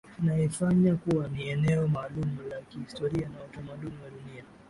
Inaifanya 0.23 0.95
kuwa 0.95 1.27
ni 1.27 1.49
eneo 1.49 1.87
maalumu 1.87 2.41
la 2.49 2.61
kihistoria 2.61 3.27
na 3.29 3.43
utamaduni 3.51 3.97
wa 4.03 4.09
dunia 4.09 4.43